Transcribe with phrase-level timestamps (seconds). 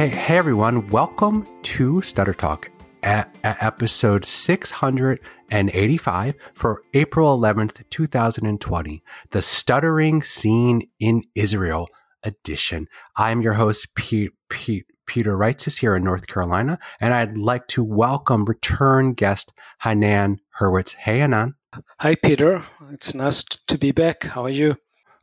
[0.00, 2.70] Hey, hey everyone, welcome to Stutter Talk,
[3.02, 9.02] at, at episode 685 for April 11th, 2020,
[9.32, 11.86] the Stuttering Scene in Israel
[12.22, 12.86] edition.
[13.18, 17.84] I'm your host, Pete, Pete, Peter Reitzes here in North Carolina, and I'd like to
[17.84, 20.94] welcome return guest Hanan Hurwitz.
[20.94, 21.56] Hey, Hanan.
[21.98, 22.64] Hi, Peter.
[22.90, 24.24] It's nice to be back.
[24.24, 24.76] How are you?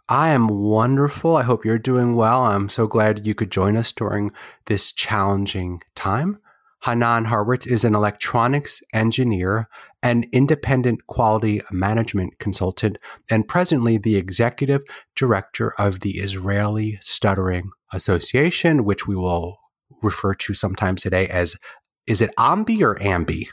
[0.10, 1.36] I am wonderful.
[1.36, 2.46] I hope you're doing well.
[2.46, 4.32] I'm so glad you could join us during
[4.66, 6.40] this challenging time.
[6.84, 9.68] Hanan Hurwitz is an electronics engineer,
[10.02, 12.98] an independent quality management consultant,
[13.30, 14.84] and presently the executive
[15.16, 19.58] director of the Israeli Stuttering Association, which we will
[20.02, 21.58] refer to sometimes today as
[22.06, 23.50] is it AMBI or AMBI?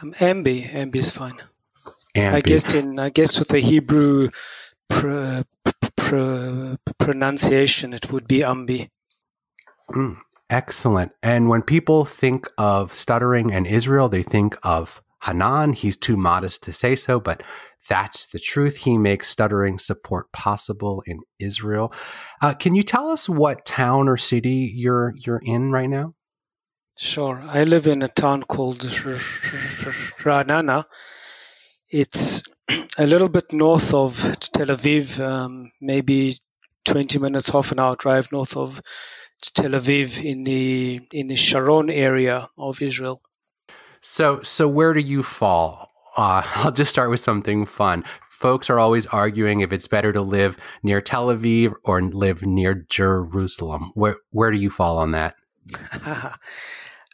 [0.00, 0.70] Um, AMBI.
[0.70, 1.38] AMBI is fine.
[2.14, 2.34] AMBI.
[2.34, 4.28] I guess in I guess with the Hebrew
[4.88, 5.42] pr-
[6.12, 8.88] pr- pronunciation, it would be AMBI.
[9.90, 10.18] Mm,
[10.50, 11.12] excellent.
[11.22, 15.72] And when people think of stuttering and Israel, they think of Hanan.
[15.72, 17.42] He's too modest to say so, but
[17.88, 18.76] that's the truth.
[18.78, 21.92] He makes stuttering support possible in Israel.
[22.40, 26.14] Uh, can you tell us what town or city you're you're in right now?
[26.96, 27.40] Sure.
[27.46, 28.80] I live in a town called
[30.20, 30.84] Ra'anana.
[31.88, 32.42] It's
[32.98, 36.38] a little bit north of Tel Aviv, um, maybe
[36.84, 38.80] 20 minutes, half an hour drive north of
[39.40, 43.20] Tel Aviv in the in the Sharon area of Israel.
[44.00, 45.90] So, so where do you fall?
[46.16, 48.04] Uh, I'll just start with something fun.
[48.28, 52.74] Folks are always arguing if it's better to live near Tel Aviv or live near
[52.88, 53.92] Jerusalem.
[53.94, 55.36] Where where do you fall on that?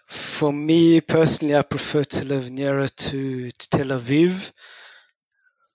[0.07, 4.53] For me personally, I prefer to live nearer to, to Tel Aviv.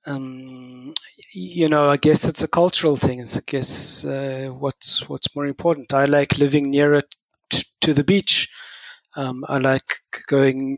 [0.05, 0.93] Um,
[1.33, 3.19] you know, I guess it's a cultural thing.
[3.19, 5.93] It's, I guess uh, what's what's more important.
[5.93, 7.03] I like living nearer
[7.49, 8.49] t- to the beach.
[9.15, 9.85] Um, I like
[10.27, 10.77] going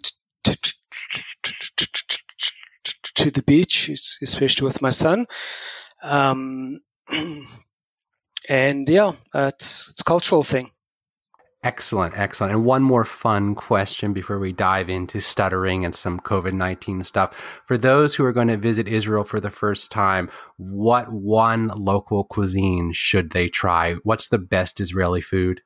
[3.16, 3.90] to the beach,
[4.22, 5.26] especially with my son.
[6.04, 6.82] Um,
[8.50, 10.72] and yeah, it's it's a cultural thing.
[11.66, 12.54] Excellent, excellent.
[12.54, 17.36] And one more fun question before we dive into stuttering and some COVID 19 stuff.
[17.66, 22.24] For those who are going to visit Israel for the first time, what one local
[22.24, 23.96] cuisine should they try?
[24.04, 25.62] What's the best Israeli food?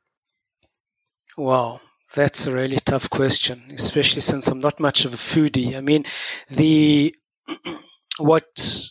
[1.35, 1.81] Wow,
[2.15, 5.75] that's a really tough question, especially since I'm not much of a foodie.
[5.75, 6.05] I mean,
[6.49, 7.13] the
[8.19, 8.89] what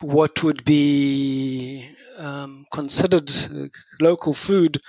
[0.00, 1.88] what would be
[2.18, 3.30] um, considered
[4.00, 4.80] local food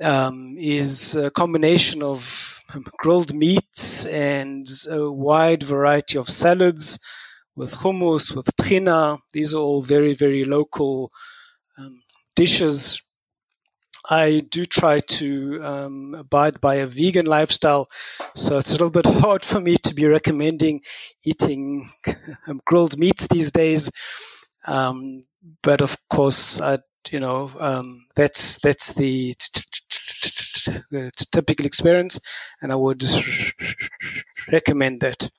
[0.00, 2.62] um, is a combination of
[2.98, 6.98] grilled meats and a wide variety of salads
[7.54, 9.18] with hummus, with trina.
[9.32, 11.10] These are all very, very local
[11.78, 12.02] um,
[12.34, 13.02] dishes.
[14.08, 17.88] I do try to um, abide by a vegan lifestyle,
[18.36, 20.82] so it's a little bit hard for me to be recommending
[21.24, 21.90] eating
[22.66, 23.90] grilled meats these days.
[24.66, 25.24] Um,
[25.62, 26.78] but of course, I
[27.12, 29.34] you know um, that's that's the
[31.32, 32.20] typical experience,
[32.62, 33.02] and I would
[34.52, 35.30] recommend that.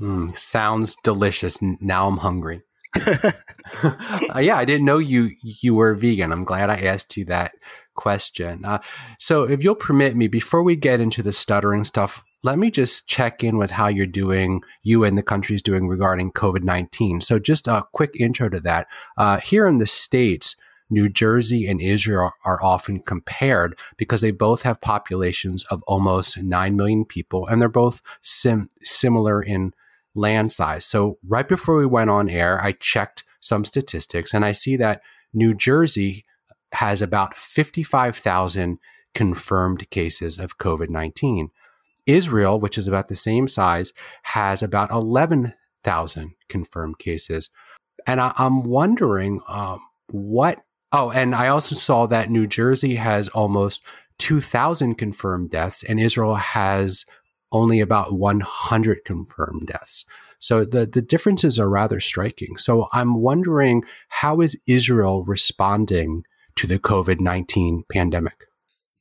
[0.00, 1.58] Mm, sounds delicious.
[1.62, 2.62] Now I'm hungry.
[3.06, 6.32] uh, yeah, I didn't know you you were vegan.
[6.32, 7.52] I'm glad I asked you that
[7.94, 8.64] question.
[8.64, 8.80] Uh,
[9.18, 13.06] so, if you'll permit me, before we get into the stuttering stuff, let me just
[13.06, 17.20] check in with how you're doing, you and the country's doing regarding COVID 19.
[17.20, 18.86] So, just a quick intro to that.
[19.16, 20.56] Uh, here in the States,
[20.92, 26.76] New Jersey and Israel are often compared because they both have populations of almost 9
[26.76, 29.72] million people and they're both sim- similar in
[30.14, 30.84] land size.
[30.84, 35.00] So, right before we went on air, I checked some statistics and I see that
[35.32, 36.26] New Jersey
[36.72, 38.78] has about 55,000
[39.14, 41.50] confirmed cases of COVID 19.
[42.04, 47.48] Israel, which is about the same size, has about 11,000 confirmed cases.
[48.06, 49.80] And I, am wondering um,
[50.10, 50.62] what
[50.92, 53.82] Oh, and I also saw that New Jersey has almost
[54.18, 57.06] 2,000 confirmed deaths, and Israel has
[57.50, 60.04] only about 100 confirmed deaths.
[60.38, 62.56] So the, the differences are rather striking.
[62.56, 66.24] So I'm wondering how is Israel responding
[66.56, 68.46] to the COVID 19 pandemic?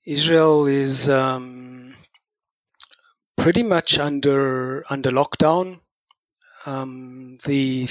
[0.06, 1.96] Israel is um,
[3.38, 5.80] pretty much under under lockdown.
[6.66, 7.86] Um, the,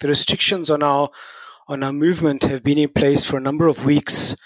[0.00, 1.10] the restrictions are our
[1.68, 4.36] on our movement have been in place for a number of weeks.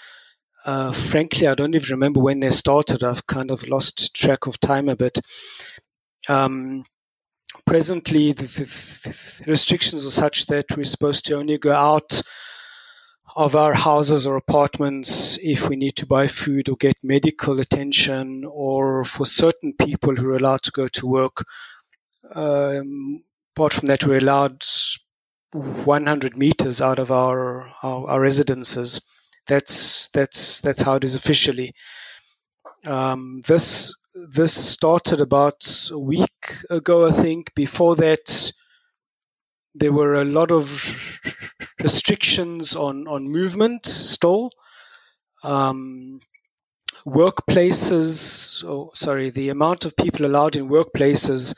[0.65, 3.03] Uh, frankly, I don't even remember when they started.
[3.03, 5.19] I've kind of lost track of time a bit.
[6.29, 6.83] Um,
[7.65, 12.21] presently, the, the, the, restrictions are such that we're supposed to only go out
[13.35, 18.43] of our houses or apartments if we need to buy food or get medical attention,
[18.45, 21.43] or for certain people who are allowed to go to work.
[22.35, 23.23] Um,
[23.55, 24.63] apart from that, we're allowed
[25.53, 29.01] 100 meters out of our, our, our residences.
[29.47, 31.71] That's that's that's how it is officially.
[32.85, 33.93] Um, this
[34.33, 37.53] this started about a week ago, I think.
[37.55, 38.51] Before that,
[39.73, 41.19] there were a lot of
[41.79, 44.51] restrictions on, on movement still.
[45.43, 46.19] Um,
[47.05, 51.55] workplaces, oh, sorry, the amount of people allowed in workplaces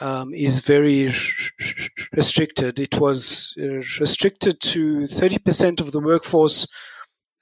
[0.00, 1.12] um, is very
[2.12, 2.80] restricted.
[2.80, 6.66] It was uh, restricted to 30% of the workforce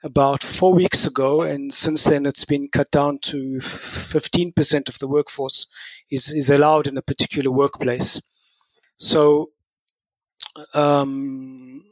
[0.03, 5.07] about four weeks ago, and since then it's been cut down to 15% of the
[5.07, 5.67] workforce
[6.09, 8.21] is, is allowed in a particular workplace.
[8.97, 9.51] So
[10.73, 11.83] um,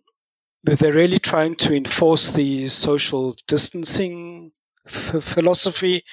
[0.64, 4.52] they're really trying to enforce the social distancing
[4.88, 6.04] philosophy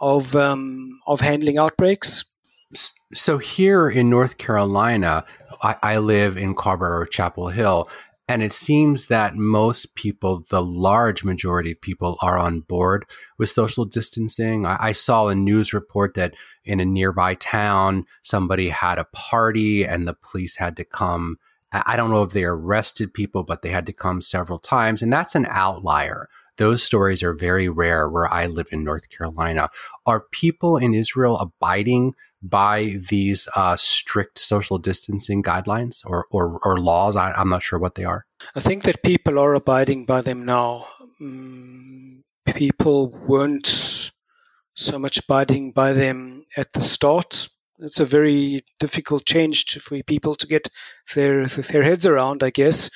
[0.00, 2.24] of um, of handling outbreaks.
[3.14, 5.24] So here in North Carolina,
[5.62, 7.88] I, I live in Carrboro Chapel Hill,
[8.28, 13.06] and it seems that most people, the large majority of people, are on board
[13.38, 14.66] with social distancing.
[14.66, 16.34] I, I, saw a news report that
[16.64, 21.36] in a nearby town, somebody had a party and the police had to come.
[21.72, 25.02] I don't know if they arrested people, but they had to come several times.
[25.02, 26.28] And that's an outlier.
[26.56, 29.68] Those stories are very rare where I live in North Carolina.
[30.06, 32.14] Are people in Israel abiding
[32.48, 37.16] by these uh, strict social distancing guidelines or, or, or laws?
[37.16, 38.26] I, am not sure what they are.
[38.54, 40.86] I think that people are abiding by them now.
[41.20, 42.20] Mm,
[42.54, 44.12] people weren't
[44.74, 47.48] so much abiding by them at the start.
[47.78, 50.68] It's a very difficult change to, for people to get
[51.14, 52.90] their their heads around, I guess.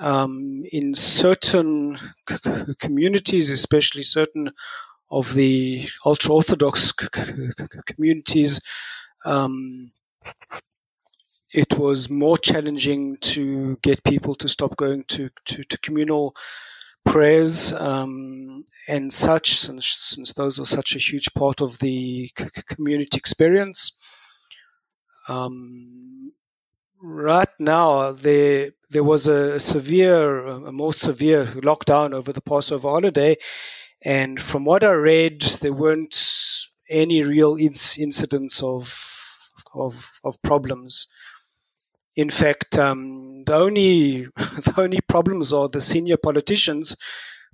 [0.00, 1.98] Um, in certain
[2.28, 4.50] c- communities, especially certain
[5.12, 6.90] of the ultra orthodox
[7.86, 8.60] communities,
[9.24, 9.92] um,
[11.54, 16.34] it was more challenging to get people to stop going to, to, to communal
[17.04, 22.30] prayers um, and such, since, since, those are such a huge part of the
[22.68, 23.92] community experience.
[25.28, 26.32] Um,
[27.02, 33.36] right now, there there was a severe, a more severe lockdown over the Passover holiday,
[34.04, 36.16] and from what I read, there weren't
[36.88, 38.98] any real inc- incidents of,
[39.74, 41.06] of, of problems.
[42.16, 46.96] In fact, um, the only the only problems are the senior politicians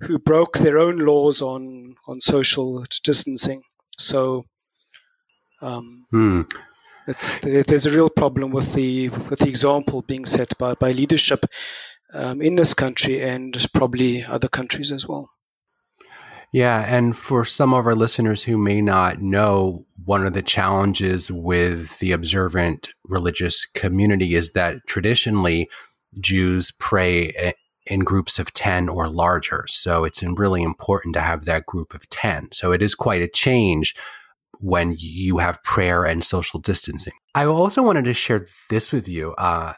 [0.01, 3.61] who broke their own laws on on social distancing.
[3.97, 4.45] So,
[5.61, 6.41] um, hmm.
[7.41, 11.45] there's a real problem with the with the example being set by by leadership
[12.13, 15.29] um, in this country and probably other countries as well.
[16.51, 16.83] Yeah.
[16.87, 21.99] And for some of our listeners who may not know, one of the challenges with
[21.99, 25.69] the observant religious community is that traditionally
[26.19, 27.53] Jews pray
[27.85, 29.65] in groups of 10 or larger.
[29.67, 32.49] So it's really important to have that group of 10.
[32.51, 33.95] So it is quite a change
[34.59, 37.13] when you have prayer and social distancing.
[37.35, 39.33] I also wanted to share this with you.
[39.37, 39.73] Uh,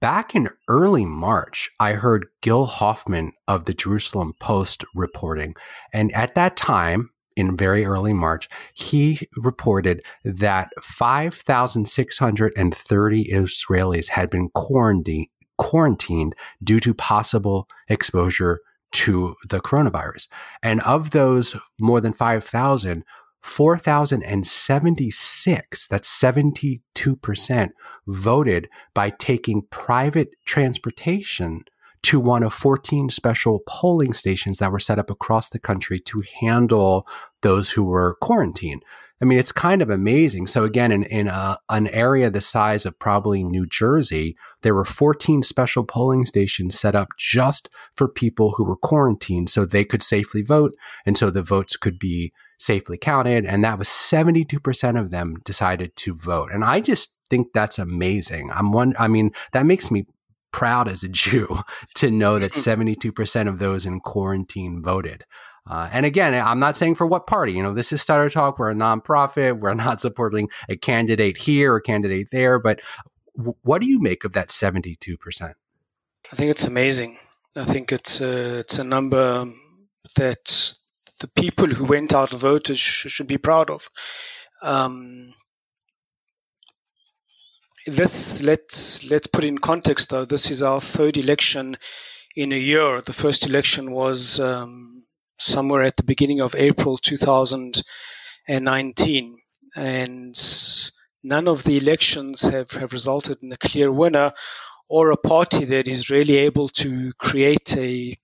[0.00, 5.54] Back in early March, I heard Gil Hoffman of the Jerusalem Post reporting.
[5.90, 14.50] And at that time, in very early March, he reported that 5,630 Israelis had been
[14.50, 18.60] quarantined, quarantined due to possible exposure
[18.92, 20.28] to the coronavirus.
[20.62, 23.02] And of those more than 5,000,
[23.42, 27.68] 4,076, that's 72%,
[28.06, 31.64] voted by taking private transportation
[32.02, 36.22] to one of 14 special polling stations that were set up across the country to
[36.40, 37.06] handle
[37.42, 38.82] those who were quarantined.
[39.20, 40.46] I mean, it's kind of amazing.
[40.46, 44.84] So again, in, in a, an area the size of probably New Jersey, there were
[44.84, 50.02] 14 special polling stations set up just for people who were quarantined so they could
[50.02, 50.72] safely vote.
[51.06, 53.44] And so the votes could be safely counted.
[53.44, 56.50] And that was 72% of them decided to vote.
[56.52, 58.50] And I just think that's amazing.
[58.52, 60.06] I'm one, I mean, that makes me
[60.52, 61.58] proud as a Jew
[61.96, 65.24] to know that 72% of those in quarantine voted.
[65.68, 67.52] Uh, and again, I'm not saying for what party.
[67.52, 68.58] You know, this is Stutter Talk.
[68.58, 69.58] We're a nonprofit.
[69.58, 72.58] We're not supporting a candidate here or candidate there.
[72.58, 72.80] But
[73.36, 75.54] w- what do you make of that 72%?
[76.32, 77.18] I think it's amazing.
[77.56, 79.50] I think it's a, it's a number
[80.16, 80.74] that
[81.20, 83.88] the people who went out and voted sh- should be proud of.
[84.62, 85.34] Um,
[87.86, 90.24] this let's let's put in context though.
[90.24, 91.76] This is our third election
[92.34, 93.00] in a year.
[93.00, 95.04] The first election was um,
[95.38, 99.38] somewhere at the beginning of April 2019,
[99.76, 100.34] and
[101.22, 104.32] none of the elections have, have resulted in a clear winner
[104.88, 108.16] or a party that is really able to create a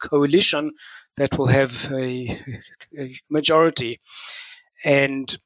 [0.00, 0.70] coalition
[1.16, 2.40] that will have a,
[2.98, 4.00] a majority.
[4.84, 5.36] And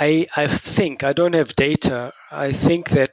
[0.00, 3.12] I, I think, I don't have data, I think that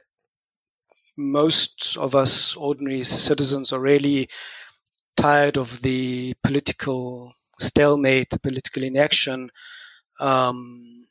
[1.16, 4.28] most of us ordinary citizens are really
[5.16, 9.50] tired of the political stalemate, the political inaction,
[10.18, 11.06] um,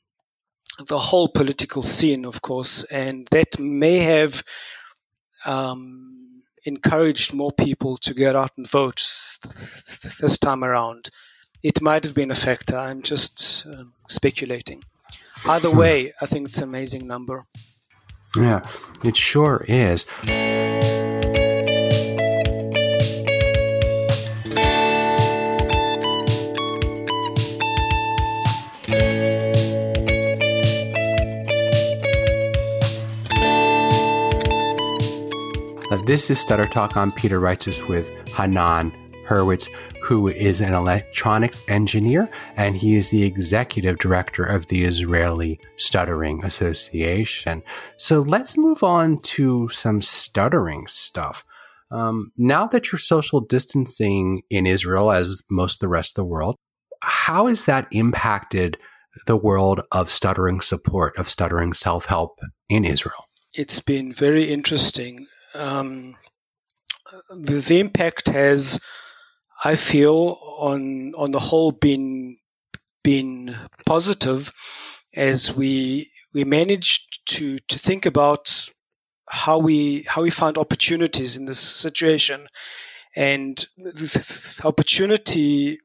[0.88, 4.42] the whole political scene, of course, and that may have
[5.46, 6.29] um,
[6.66, 8.98] encouraged more people to get out and vote
[10.20, 11.10] this time around.
[11.64, 12.78] It might have been a factor.
[12.78, 14.84] I'm just um, speculating.
[15.46, 17.46] Either way, I think it's an amazing number.
[18.36, 18.62] Yeah,
[19.04, 20.06] it sure is.
[36.10, 36.98] This is Stutter Talk.
[36.98, 38.92] I'm Peter Reitzes with Hanan
[39.28, 39.70] Hurwitz,
[40.02, 46.44] who is an electronics engineer, and he is the executive director of the Israeli Stuttering
[46.44, 47.62] Association.
[47.98, 51.46] So let's move on to some stuttering stuff.
[51.92, 56.30] Um, now that you're social distancing in Israel, as most of the rest of the
[56.30, 56.56] world,
[57.02, 58.80] how has that impacted
[59.28, 63.26] the world of stuttering support, of stuttering self help in Israel?
[63.54, 66.16] It's been very interesting um,
[67.32, 68.80] the, the, impact has,
[69.64, 72.38] I feel, on on the whole, been
[73.04, 74.52] been positive,
[75.16, 78.70] as we we managed to to think about
[79.30, 82.48] how we how we find opportunities in this situation,
[83.16, 85.80] and the opportunity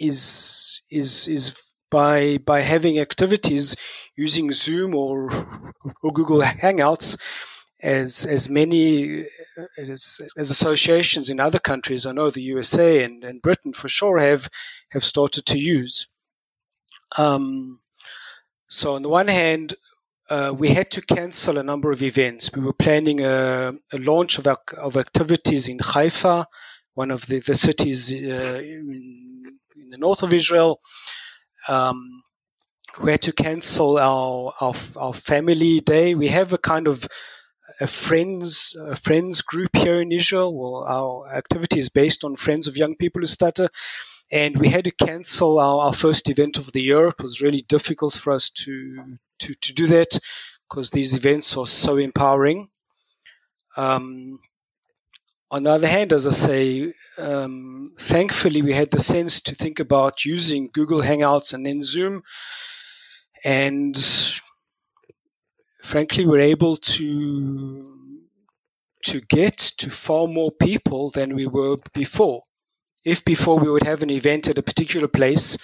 [0.00, 3.76] is is is by by having activities
[4.16, 5.30] using Zoom or
[6.02, 7.18] or Google Hangouts
[7.82, 9.26] as as many
[9.76, 14.18] as, as associations in other countries, I know the USA and, and Britain for sure
[14.18, 14.48] have
[14.90, 16.08] have started to use.
[17.18, 17.80] Um,
[18.68, 19.74] so on the one hand,
[20.30, 22.50] uh, we had to cancel a number of events.
[22.54, 24.46] We were planning a, a launch of,
[24.78, 26.46] of activities in Haifa,
[26.94, 29.44] one of the, the cities uh, in,
[29.76, 30.80] in, the north of Israel.
[31.68, 32.22] Um,
[33.02, 36.14] we had to cancel our, our, our family day.
[36.14, 37.06] We have a kind of
[37.82, 40.56] a friends a friends group here in Israel.
[40.56, 43.68] Well, our activity is based on friends of young people who stutter,
[44.30, 47.08] and we had to cancel our, our first event of the year.
[47.08, 50.18] It was really difficult for us to to to do that
[50.68, 52.68] because these events are so empowering.
[53.76, 54.38] Um,
[55.50, 59.80] on the other hand, as I say, um, thankfully we had the sense to think
[59.80, 62.22] about using Google Hangouts and then Zoom,
[63.44, 63.96] and
[65.82, 67.84] frankly, we're able to
[69.04, 72.42] to get to far more people than we were before.
[73.04, 75.58] If before we would have an event at a particular place,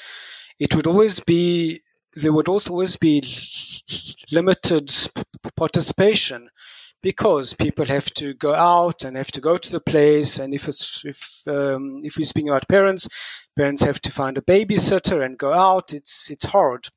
[0.59, 1.81] it would always be
[2.15, 3.23] there would also always be
[4.33, 4.91] limited
[5.57, 6.49] participation
[7.03, 10.67] because people have to go out and have to go to the place and if
[10.67, 13.09] it's if um, if we're speaking about parents
[13.57, 16.89] parents have to find a babysitter and go out it's it's hard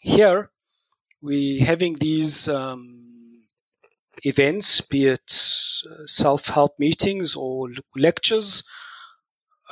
[0.00, 0.48] here
[1.26, 3.44] we having these um,
[4.24, 5.32] events, be it
[5.90, 8.62] uh, self-help meetings or lectures,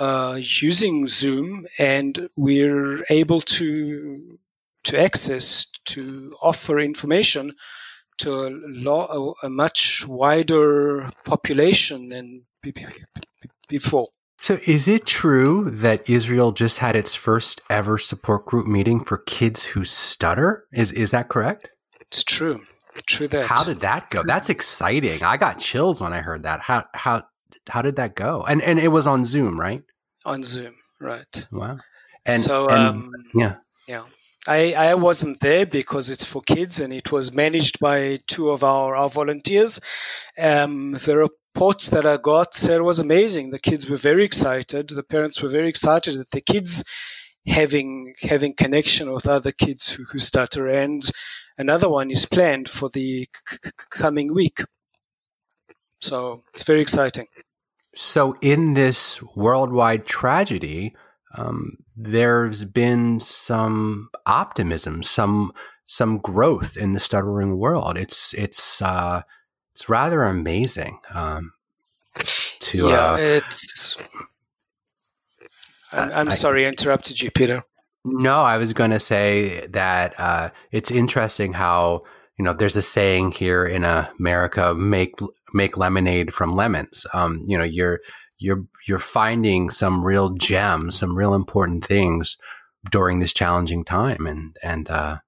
[0.01, 4.39] uh, using Zoom, and we're able to
[4.85, 7.55] to access to offer information
[8.19, 12.43] to a, lo- a much wider population than
[13.69, 14.09] before.
[14.39, 19.19] So, is it true that Israel just had its first ever support group meeting for
[19.19, 20.67] kids who stutter?
[20.73, 21.71] Is is that correct?
[22.01, 22.63] It's true.
[23.07, 23.47] True that.
[23.47, 24.23] How did that go?
[24.23, 25.23] That's exciting.
[25.23, 26.61] I got chills when I heard that.
[26.61, 27.25] How how
[27.69, 28.45] how did that go?
[28.47, 29.83] And and it was on Zoom, right?
[30.25, 31.47] On Zoom, right?
[31.51, 31.79] Wow.
[32.27, 34.05] And so and, um, yeah, yeah.
[34.47, 38.63] I, I wasn't there because it's for kids and it was managed by two of
[38.63, 39.81] our, our volunteers.
[40.39, 43.51] Um, the reports that I got said it was amazing.
[43.51, 44.89] The kids were very excited.
[44.89, 46.85] The parents were very excited that the kids
[47.47, 50.67] having having connection with other kids who, who stutter.
[50.69, 51.03] And
[51.59, 54.61] another one is planned for the c- c- coming week.
[56.01, 57.27] So it's very exciting.
[57.95, 60.95] So in this worldwide tragedy,
[61.37, 65.53] um, there's been some optimism, some
[65.85, 67.97] some growth in the stuttering world.
[67.97, 69.23] It's it's uh,
[69.73, 70.99] it's rather amazing.
[71.15, 71.53] Um,
[72.61, 73.97] to yeah, uh, it's.
[75.93, 77.63] I'm, I'm I, sorry, I interrupted you, Peter.
[78.05, 82.03] No, I was going to say that uh, it's interesting how
[82.39, 85.15] you know there's a saying here in America: make
[85.53, 87.07] make lemonade from lemons.
[87.15, 88.01] Um, you know, you're
[88.45, 92.37] you're you're finding some real gems, some real important things
[92.91, 95.19] during this challenging time, and and uh,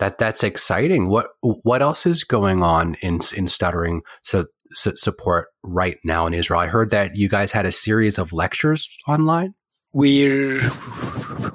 [0.00, 1.08] that that's exciting.
[1.08, 6.34] What what else is going on in in stuttering so, so support right now in
[6.34, 6.60] Israel?
[6.60, 9.54] I heard that you guys had a series of lectures online.
[9.92, 10.60] We're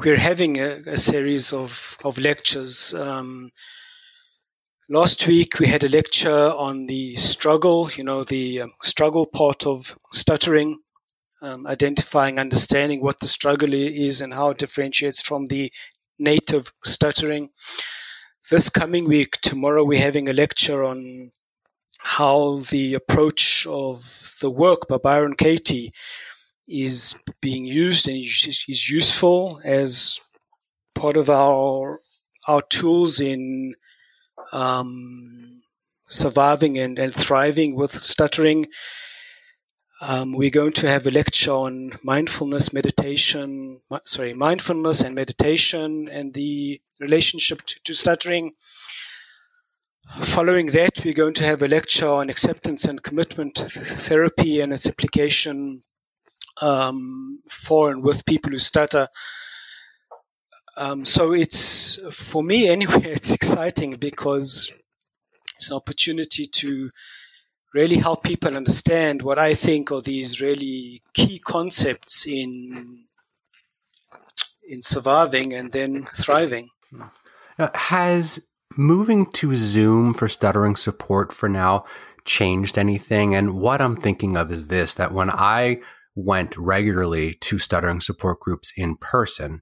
[0.04, 2.94] we're having a, a series of of lectures.
[2.94, 3.50] Um,
[4.92, 9.66] last week we had a lecture on the struggle, you know, the um, struggle part
[9.66, 10.78] of stuttering,
[11.42, 15.72] um, identifying, understanding what the struggle is and how it differentiates from the
[16.20, 17.50] native stuttering
[18.52, 21.32] this coming week, tomorrow, we're having a lecture on
[22.00, 25.92] how the approach of the work by Byron Katie
[26.68, 30.20] is being used and is, useful as
[30.96, 32.00] part of our
[32.48, 33.76] our tools in
[34.52, 35.62] um,
[36.10, 38.68] surviving and, and thriving with stuttering.
[40.04, 46.34] Um, we're going to have a lecture on mindfulness, meditation, sorry, mindfulness and meditation and
[46.34, 48.54] the relationship to, to stuttering.
[50.24, 54.88] Following that, we're going to have a lecture on acceptance and commitment therapy and its
[54.88, 55.84] application
[56.62, 59.08] um, for and with people who stutter.
[60.78, 63.04] Um, so it's for me anyway.
[63.06, 64.74] It's exciting because
[65.56, 66.90] it's an opportunity to
[67.74, 73.06] really help people understand what I think are these really key concepts in
[74.68, 76.70] in surviving and then thriving.
[77.60, 78.40] Now, has
[78.78, 81.86] moving to Zoom for stuttering support for now
[82.26, 83.36] changed anything?
[83.36, 85.82] And what I'm thinking of is this that when I
[86.16, 89.62] went regularly to stuttering support groups in person,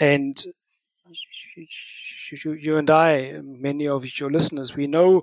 [0.00, 0.44] And
[2.44, 5.22] you, and I, many of your listeners, we know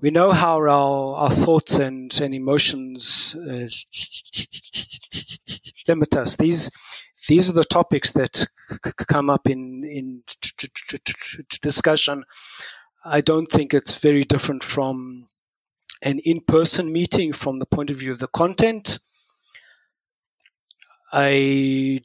[0.00, 3.68] we know how our, our thoughts and, and emotions uh,
[5.88, 6.36] limit us.
[6.36, 6.70] These
[7.28, 8.46] these are the topics that
[9.08, 10.22] come up in in
[11.60, 12.24] discussion.
[13.04, 15.26] I don't think it's very different from
[16.02, 18.98] an in-person meeting from the point of view of the content.
[21.12, 22.02] I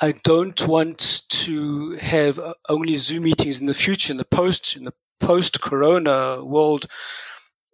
[0.00, 4.84] I don't want to have only Zoom meetings in the future, in the post in
[4.84, 6.86] the post-Corona world.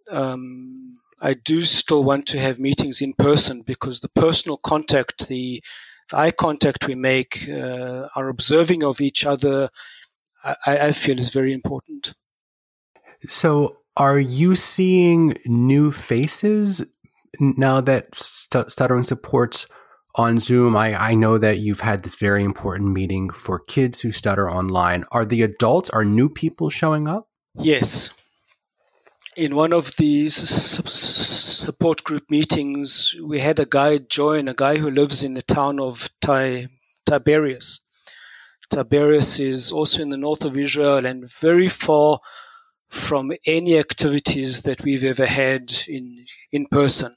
[0.09, 5.63] Um, I do still want to have meetings in person because the personal contact, the,
[6.09, 9.69] the eye contact we make, uh, our observing of each other,
[10.43, 12.13] I, I feel is very important.
[13.27, 16.83] So, are you seeing new faces
[17.39, 19.67] now that st- stuttering supports
[20.15, 20.75] on Zoom?
[20.75, 25.05] I, I know that you've had this very important meeting for kids who stutter online.
[25.11, 27.27] Are the adults, are new people showing up?
[27.55, 28.09] Yes.
[29.37, 34.89] In one of the support group meetings, we had a guy join, a guy who
[34.91, 37.81] lives in the town of Tiberias.
[38.69, 42.19] Tiberias is also in the north of Israel and very far
[42.89, 47.15] from any activities that we've ever had in in person.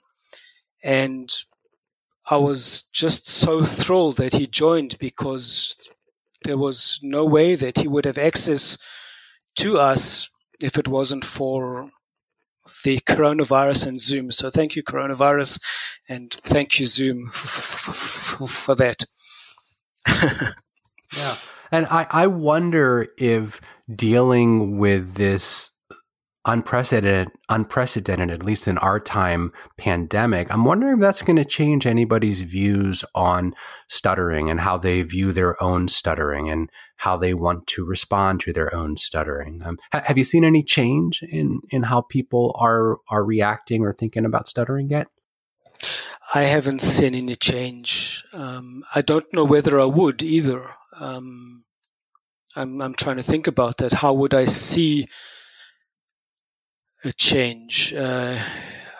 [0.83, 1.33] And
[2.31, 5.90] I was just so thrilled that he joined because
[6.44, 8.79] there was no way that he would have access
[9.57, 11.88] to us if it wasn't for
[12.85, 14.31] the coronavirus and Zoom.
[14.31, 15.61] So thank you, coronavirus,
[16.09, 19.05] and thank you, Zoom, for that.
[20.09, 21.35] yeah.
[21.71, 23.61] And I, I wonder if
[23.95, 25.73] dealing with this
[26.46, 30.46] unprecedented, unprecedented, at least in our time, pandemic.
[30.50, 33.54] I'm wondering if that's going to change anybody's views on
[33.88, 38.52] stuttering and how they view their own stuttering and how they want to respond to
[38.52, 39.62] their own stuttering.
[39.64, 43.92] Um, ha- have you seen any change in in how people are are reacting or
[43.92, 45.09] thinking about stuttering yet?
[46.35, 48.24] I haven't seen any change.
[48.33, 50.70] Um, I don't know whether I would either.
[50.98, 51.64] Um,
[52.57, 53.92] I'm, I'm trying to think about that.
[53.92, 55.09] How would I see
[57.05, 57.93] a change.
[57.95, 58.38] Uh,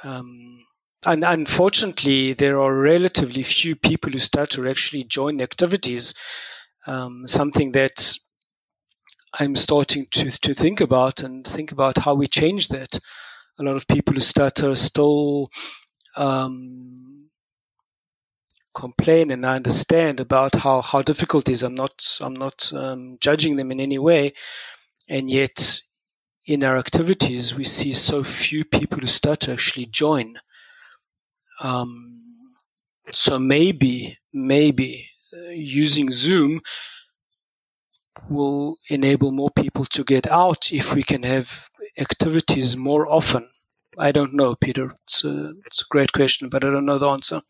[0.03, 0.65] um,
[1.07, 6.15] and unfortunately, there are relatively few people who start to actually join the activities.
[6.87, 8.19] Um, something that
[9.39, 12.99] I'm starting to to think about and think about how we change that.
[13.59, 15.49] A lot of people who start are still
[16.17, 17.31] um,
[18.75, 21.63] complain, and I understand about how how difficult it is.
[21.63, 24.35] I'm not I'm not um, judging them in any way,
[25.09, 25.81] and yet
[26.47, 30.39] in our activities, we see so few people who start to actually join.
[31.61, 32.21] Um,
[33.11, 36.61] so maybe, maybe uh, using Zoom
[38.29, 43.49] will enable more people to get out if we can have activities more often.
[43.99, 44.97] I don't know, Peter.
[45.05, 47.43] It's a, it's a great question, but I don't know the answer.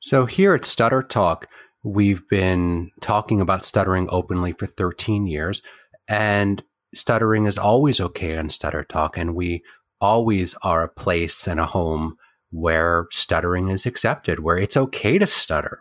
[0.00, 1.46] So here at Stutter Talk,
[1.82, 5.62] we've been talking about stuttering openly for 13 years.
[6.08, 6.62] And
[6.94, 9.62] stuttering is always okay on Stutter Talk, and we
[10.00, 12.16] always are a place and a home
[12.50, 15.80] where stuttering is accepted, where it's okay to stutter.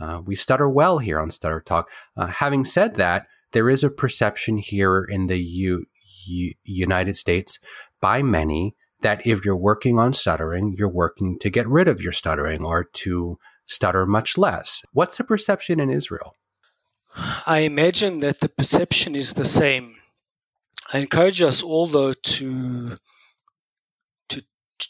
[0.00, 1.88] Uh, we stutter well here on Stutter Talk.
[2.16, 5.86] Uh, having said that, there is a perception here in the U-
[6.26, 7.58] U- United States
[8.00, 12.12] by many that if you're working on stuttering, you're working to get rid of your
[12.12, 14.82] stuttering or to stutter much less.
[14.92, 16.34] What's the perception in Israel?
[17.46, 19.95] I imagine that the perception is the same.
[20.92, 22.96] I encourage us all, though, to
[24.28, 24.42] to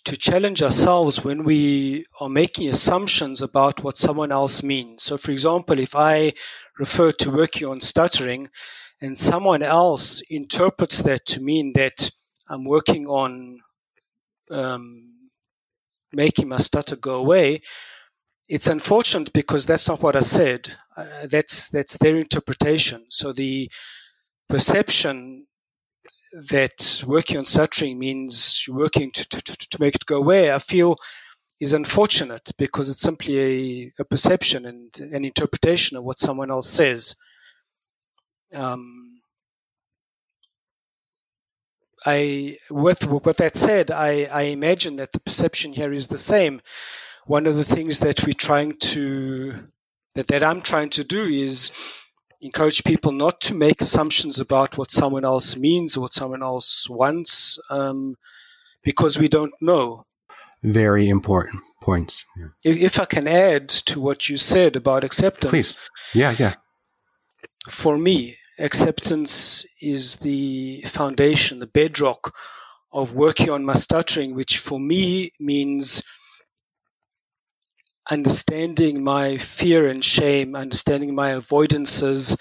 [0.05, 5.03] to challenge ourselves when we are making assumptions about what someone else means.
[5.03, 6.33] So, for example, if I
[6.79, 8.49] refer to working on stuttering,
[9.01, 12.11] and someone else interprets that to mean that
[12.49, 13.61] I'm working on
[14.51, 15.13] um,
[16.13, 17.61] making my stutter go away,
[18.49, 20.77] it's unfortunate because that's not what I said.
[20.97, 23.07] Uh, that's that's their interpretation.
[23.11, 23.71] So the
[24.49, 25.46] perception
[26.51, 30.99] that working on stuttering means working to, to, to make it go away, I feel
[31.59, 36.69] is unfortunate because it's simply a, a perception and an interpretation of what someone else
[36.69, 37.17] says.
[38.53, 39.21] Um,
[42.05, 46.61] I, with, with that said, I, I imagine that the perception here is the same.
[47.25, 49.55] One of the things that we're trying to,
[50.15, 51.73] that, that I'm trying to do is
[52.47, 56.89] encourage people not to make assumptions about what someone else means or what someone else
[56.89, 58.17] wants um,
[58.83, 60.07] because we don't know.
[60.63, 62.25] Very important points.
[62.37, 62.47] Yeah.
[62.65, 65.51] If, if, I can add to what you said about acceptance.
[65.51, 65.75] Please.
[66.15, 66.55] Yeah, yeah.
[67.69, 72.33] For me, acceptance is the foundation, the bedrock
[72.93, 76.03] of working on my stuttering, which for me means
[78.11, 82.37] understanding my fear and shame, understanding my avoidances,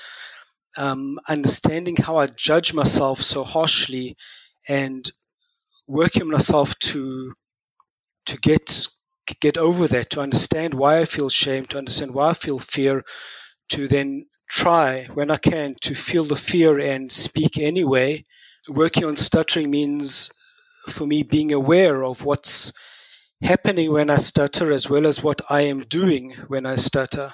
[0.78, 4.16] um, understanding how I judge myself so harshly,
[4.68, 5.10] and
[5.88, 7.34] working myself to
[8.26, 8.88] to get
[9.42, 13.04] get over that, to understand why I feel shame, to understand why I feel fear,
[13.70, 18.24] to then try when I can to feel the fear and speak anyway.
[18.70, 20.30] Working on stuttering means
[20.90, 22.72] for me being aware of what's
[23.42, 27.34] happening when I stutter as well as what I am doing when I stutter,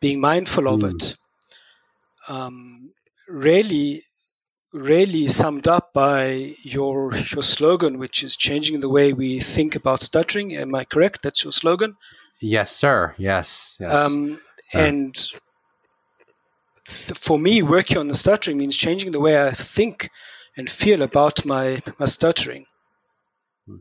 [0.00, 0.94] being mindful of mm.
[0.94, 1.16] it.
[2.28, 2.92] Um,
[3.28, 4.02] really,
[4.72, 10.02] really summed up by your your slogan, which is changing the way we think about
[10.02, 10.56] stuttering.
[10.56, 11.22] Am I correct?
[11.22, 11.96] That's your slogan.
[12.40, 13.14] Yes, sir.
[13.18, 13.76] Yes.
[13.78, 13.94] yes.
[13.94, 14.40] Um,
[14.74, 14.78] uh.
[14.78, 20.10] And th- for me, working on the stuttering means changing the way I think
[20.56, 22.66] and feel about my my stuttering.
[23.68, 23.80] Mm.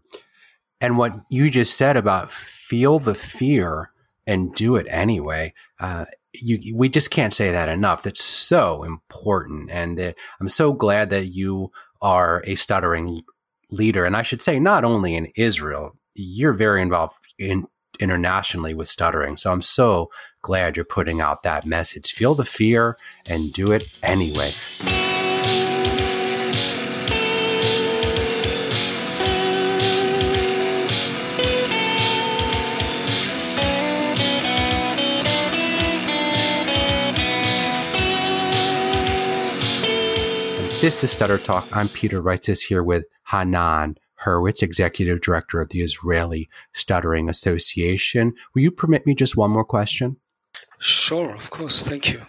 [0.82, 3.92] And what you just said about feel the fear
[4.26, 8.04] and do it anyway, uh, you, we just can't say that enough.
[8.04, 9.70] That's so important.
[9.72, 13.22] And uh, I'm so glad that you are a stuttering
[13.70, 14.06] leader.
[14.06, 17.68] And I should say, not only in Israel, you're very involved in
[18.00, 19.38] internationally with stuttering.
[19.38, 20.10] So I'm so
[20.42, 22.12] glad you're putting out that message.
[22.12, 24.54] Feel the fear and do it anyway.
[40.82, 41.68] This is Stutter Talk.
[41.78, 48.34] I'm Peter Reitzes here with Hanan Hurwitz, Executive Director of the Israeli Stuttering Association.
[48.56, 50.18] Will you permit me just one more question?
[50.80, 51.84] Sure, of course.
[51.88, 52.24] Thank you.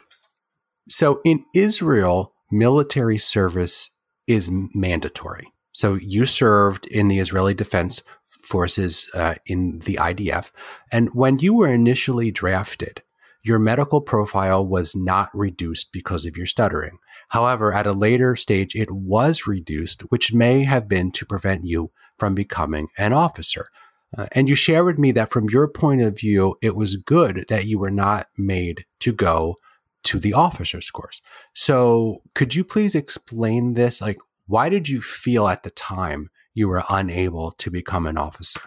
[0.90, 3.88] So, in Israel, military service
[4.26, 5.50] is mandatory.
[5.72, 8.02] So, you served in the Israeli Defense
[8.44, 10.50] Forces uh, in the IDF.
[10.90, 13.02] And when you were initially drafted,
[13.42, 16.98] your medical profile was not reduced because of your stuttering.
[17.32, 21.90] However, at a later stage, it was reduced, which may have been to prevent you
[22.18, 23.70] from becoming an officer.
[24.16, 27.46] Uh, and you shared with me that from your point of view, it was good
[27.48, 29.56] that you were not made to go
[30.02, 31.22] to the officer's course.
[31.54, 34.02] So could you please explain this?
[34.02, 38.60] Like, why did you feel at the time you were unable to become an officer?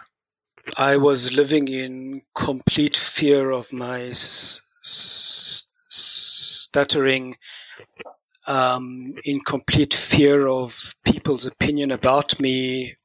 [0.76, 7.36] I was living in complete fear of my s- s- stuttering
[8.46, 12.96] um, in complete fear of people's opinion about me.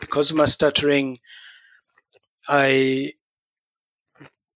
[0.00, 1.18] Because of my stuttering,
[2.48, 3.12] I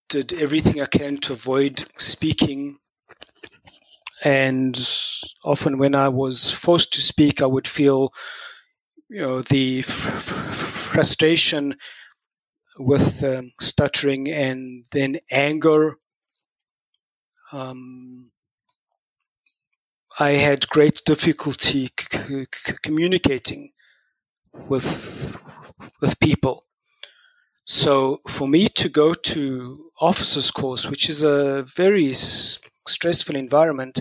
[0.08, 2.78] did everything I can to avoid speaking.
[4.24, 4.76] And
[5.44, 8.12] often, when I was forced to speak, I would feel,
[9.08, 11.76] you know, the f- f- frustration
[12.78, 15.96] with um, stuttering and then anger.
[17.52, 18.30] Um,
[20.18, 23.72] I had great difficulty c- c- communicating
[24.52, 25.36] with
[26.00, 26.64] with people.
[27.66, 34.00] So for me to go to officers course, which is a very s- stressful environment,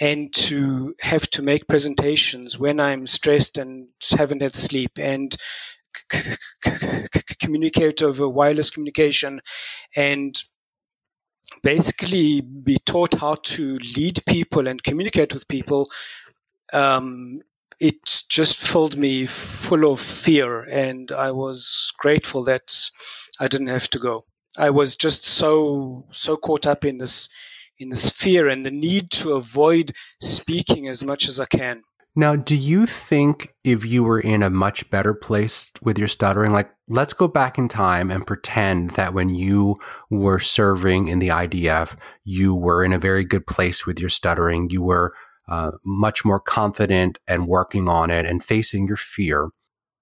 [0.00, 5.36] and to have to make presentations when I'm stressed and haven't had sleep and
[6.12, 6.36] c-
[7.40, 9.40] communicate over wireless communication
[9.96, 10.42] and
[11.62, 15.88] basically be taught how to lead people and communicate with people,
[16.72, 17.40] um,
[17.80, 20.62] it just filled me full of fear.
[20.62, 22.74] And I was grateful that
[23.40, 24.24] I didn't have to go.
[24.56, 27.28] I was just so, so caught up in this,
[27.78, 31.82] in this fear and the need to avoid speaking as much as I can.
[32.18, 36.50] Now, do you think if you were in a much better place with your stuttering,
[36.50, 39.76] like let's go back in time and pretend that when you
[40.10, 44.68] were serving in the IDF, you were in a very good place with your stuttering,
[44.68, 45.14] you were
[45.48, 49.50] uh, much more confident and working on it and facing your fear.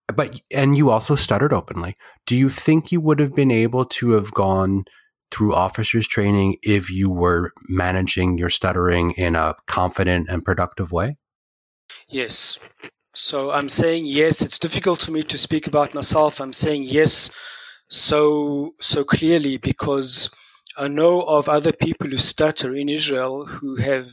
[0.08, 1.98] But, and you also stuttered openly.
[2.24, 4.86] Do you think you would have been able to have gone
[5.30, 11.18] through officers training if you were managing your stuttering in a confident and productive way?
[12.08, 12.58] Yes.
[13.14, 14.42] So I'm saying yes.
[14.42, 16.40] It's difficult for me to speak about myself.
[16.40, 17.30] I'm saying yes
[17.88, 20.28] so so clearly because
[20.76, 24.06] I know of other people who stutter in Israel who have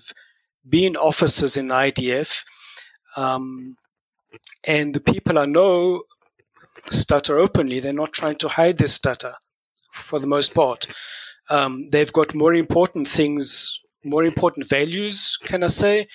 [0.68, 2.44] been officers in the IDF,
[3.18, 3.76] um,
[4.66, 6.04] and the people I know
[6.90, 7.80] stutter openly.
[7.80, 9.34] They're not trying to hide their stutter,
[9.92, 10.88] for the most part.
[11.50, 16.06] Um, they've got more important things, more important values, can I say,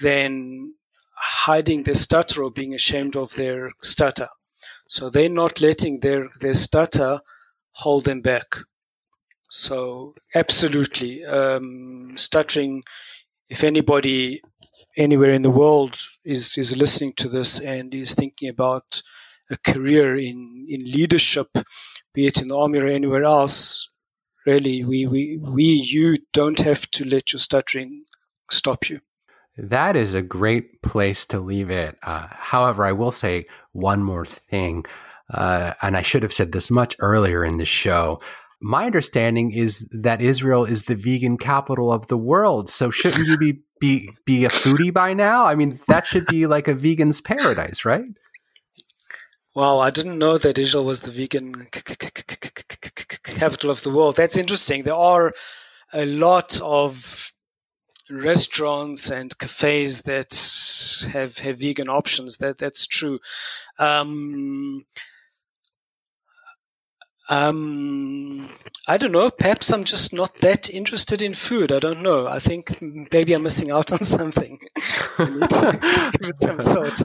[0.00, 0.72] than
[1.20, 4.28] hiding their stutter or being ashamed of their stutter.
[4.88, 7.20] So they're not letting their, their stutter
[7.72, 8.56] hold them back.
[9.50, 12.82] So absolutely, um, stuttering.
[13.48, 14.42] If anybody
[14.96, 19.02] anywhere in the world is is listening to this and is thinking about
[19.50, 21.48] a career in in leadership,
[22.12, 23.88] be it in the army or anywhere else,
[24.44, 28.04] really, we we we you don't have to let your stuttering
[28.50, 29.00] stop you.
[29.58, 31.98] That is a great place to leave it.
[32.02, 34.84] Uh, however, I will say one more thing,
[35.34, 38.20] uh, and I should have said this much earlier in the show.
[38.60, 42.68] My understanding is that Israel is the vegan capital of the world.
[42.68, 45.44] So shouldn't you be be be a foodie by now?
[45.44, 48.04] I mean, that should be like a vegan's paradise, right?
[49.54, 51.66] Wow, I didn't know that Israel was the vegan
[53.24, 54.14] capital of the world.
[54.14, 54.84] That's interesting.
[54.84, 55.32] There are
[55.92, 57.32] a lot of
[58.10, 60.32] restaurants and cafes that
[61.12, 62.38] have have vegan options.
[62.38, 63.18] That that's true.
[63.78, 64.84] Um,
[67.28, 68.48] um,
[68.86, 69.30] I don't know.
[69.30, 71.70] Perhaps I'm just not that interested in food.
[71.72, 72.26] I don't know.
[72.26, 74.58] I think maybe I'm missing out on something.
[75.18, 77.02] give it some thought.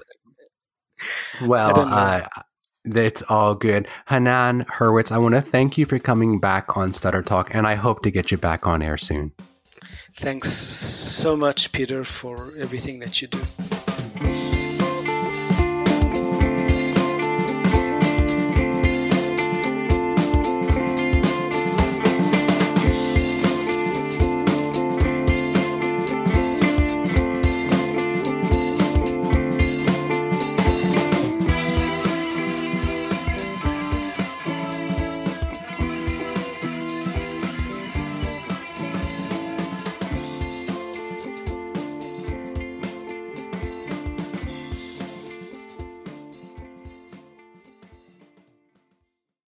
[1.45, 2.27] Well, uh,
[2.85, 3.87] That's all good.
[4.07, 7.75] Hanan Hurwitz, I want to thank you for coming back on Stutter Talk, and I
[7.75, 9.33] hope to get you back on air soon.
[10.15, 13.39] Thanks so much, Peter, for everything that you do.